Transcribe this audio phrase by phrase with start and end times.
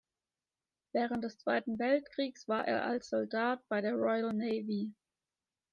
[0.93, 4.95] Während des Zweiten Weltkriegs war er als Soldat bei der Royal Navy.